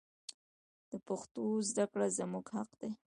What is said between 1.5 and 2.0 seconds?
زده